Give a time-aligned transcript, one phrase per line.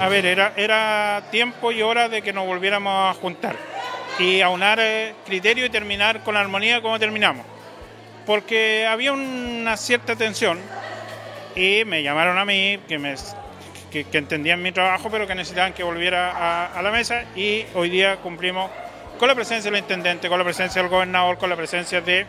[0.00, 3.56] A, ver, era, era tiempo y hora de que nos volviéramos a juntar
[4.18, 7.46] y aunar eh, criterio y terminar con la armonía como terminamos.
[8.26, 10.58] Porque había una cierta tensión
[11.54, 13.14] y me llamaron a mí, que, me,
[13.90, 18.16] que, entendían mi trabajo, pero que necesitaban que volviera a, la mesa y hoy día
[18.16, 18.70] cumplimos
[19.24, 22.26] con la presencia del intendente, con la presencia del gobernador, con la presencia de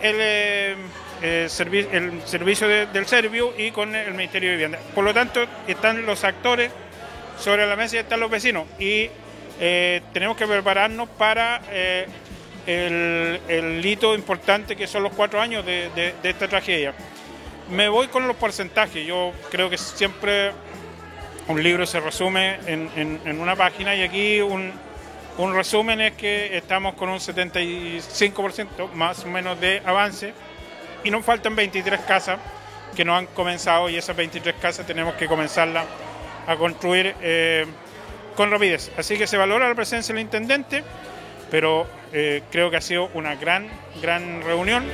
[0.00, 0.76] el, eh,
[1.20, 4.78] el servicio del Servio y con el Ministerio de Vivienda.
[4.94, 6.72] Por lo tanto, están los actores
[7.38, 9.10] sobre la mesa y están los vecinos y
[9.60, 12.06] eh, tenemos que prepararnos para eh,
[12.66, 16.94] el, hito importante que son los cuatro años de esta tragedia.
[17.70, 19.06] Me voy con los porcentajes.
[19.06, 20.52] Yo creo que siempre
[21.48, 24.72] un libro se resume en, una página y aquí un,
[25.46, 30.32] resumen es que estamos con un 75% más o menos de avance
[31.04, 32.40] y nos faltan 23 casas
[32.96, 35.86] que no han comenzado y esas 23 casas tenemos que comenzarlas
[36.46, 37.66] a construir eh,
[38.34, 38.90] con rapidez.
[38.96, 40.82] Así que se valora la presencia del intendente,
[41.52, 43.68] pero eh, creo que ha sido una gran,
[44.02, 44.84] gran reunión.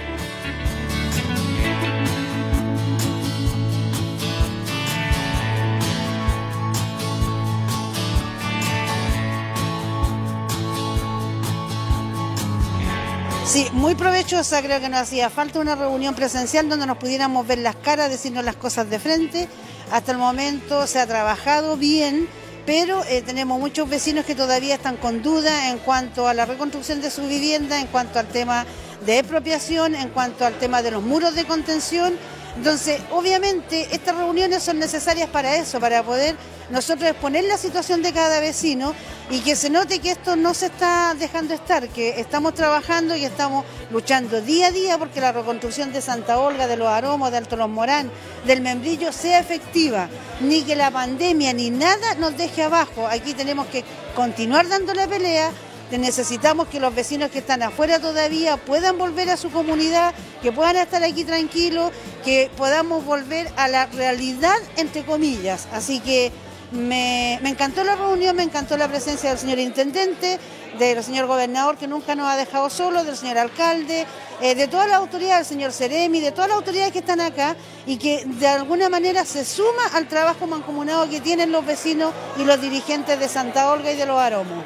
[13.54, 17.58] Sí, muy provechosa, creo que nos hacía falta una reunión presencial donde nos pudiéramos ver
[17.58, 19.48] las caras, decirnos las cosas de frente.
[19.92, 22.26] Hasta el momento se ha trabajado bien,
[22.66, 27.00] pero eh, tenemos muchos vecinos que todavía están con dudas en cuanto a la reconstrucción
[27.00, 28.66] de su vivienda, en cuanto al tema
[29.06, 32.14] de expropiación, en cuanto al tema de los muros de contención.
[32.56, 36.36] Entonces, obviamente, estas reuniones son necesarias para eso, para poder
[36.70, 38.94] nosotros exponer la situación de cada vecino
[39.30, 43.24] y que se note que esto no se está dejando estar, que estamos trabajando y
[43.24, 47.38] estamos luchando día a día porque la reconstrucción de Santa Olga, de los Aromos, de
[47.38, 48.10] Alto Los Morán,
[48.46, 50.08] del Membrillo sea efectiva,
[50.40, 53.06] ni que la pandemia ni nada nos deje abajo.
[53.08, 55.50] Aquí tenemos que continuar dando la pelea,
[55.98, 60.76] necesitamos que los vecinos que están afuera todavía puedan volver a su comunidad, que puedan
[60.76, 61.92] estar aquí tranquilos,
[62.24, 65.68] que podamos volver a la realidad, entre comillas.
[65.72, 66.32] Así que
[66.74, 70.38] me, encantó la reunión, me encantó la presencia del señor intendente,
[70.78, 74.06] del señor gobernador que nunca nos ha dejado solos, del señor alcalde,
[74.40, 77.56] eh, de toda la autoridad, del señor Ceremi, de todas las autoridades que están acá
[77.86, 82.44] y que de alguna manera se suma al trabajo mancomunado que tienen los vecinos y
[82.44, 84.64] los dirigentes de Santa Olga y de los Aromos.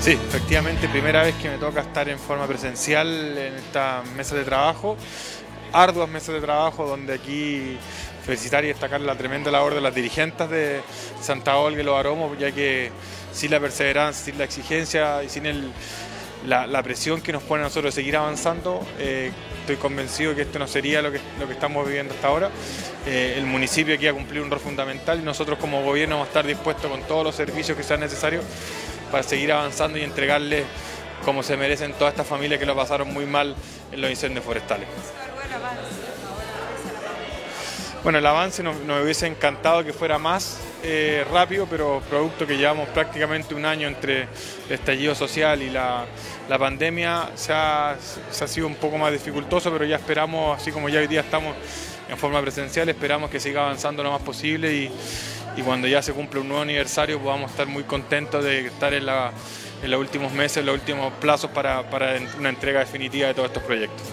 [0.00, 3.06] Sí, efectivamente, primera vez que me toca estar en forma presencial
[3.36, 4.96] en esta mesa de trabajo,
[5.74, 7.76] arduas mesas de trabajo donde aquí
[8.24, 10.80] felicitar y destacar la tremenda labor de las dirigentes de
[11.20, 12.90] Santa Olga y los Aromos, ya que
[13.30, 15.44] sin la perseverancia, sin la exigencia y sin
[16.46, 20.58] la, presión que nos pone a nosotros de seguir avanzando, eh, estoy convencido que esto
[20.58, 22.50] no sería lo que, lo que estamos viviendo hasta ahora.
[23.06, 26.30] Eh, el municipio aquí ha cumplido un rol fundamental y nosotros como gobierno vamos a
[26.30, 28.44] estar dispuestos con todos los servicios que sean necesarios
[29.10, 30.64] para seguir avanzando y entregarle
[31.24, 33.54] como se merecen todas estas familias que lo pasaron muy mal
[33.92, 34.88] en los incendios forestales.
[38.02, 42.88] Bueno, el avance nos, hubiese encantado que fuera más eh, rápido, pero producto que llevamos
[42.88, 46.06] prácticamente un año entre el estallido social y la,
[46.58, 47.96] pandemia, se ha,
[48.30, 51.20] se ha, sido un poco más dificultoso, pero ya esperamos, así como ya hoy día
[51.20, 51.54] estamos
[52.08, 54.90] en forma presencial, esperamos que siga avanzando lo más posible y,
[55.56, 59.06] y cuando ya se cumple un nuevo aniversario podamos estar muy contentos de estar en,
[59.06, 59.32] la,
[59.82, 63.48] en los últimos meses, en los últimos plazos para, para una entrega definitiva de todos
[63.48, 64.06] estos proyectos.